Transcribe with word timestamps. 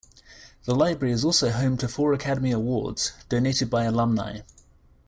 The 0.65 0.73
library 0.73 1.13
is 1.13 1.23
also 1.23 1.51
home 1.51 1.77
to 1.77 1.87
four 1.87 2.11
Academy 2.11 2.49
Awards, 2.49 3.11
donated 3.29 3.69
by 3.69 3.83
alumni. 3.83 4.39